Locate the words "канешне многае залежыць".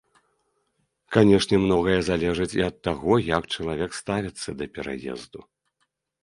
1.15-2.47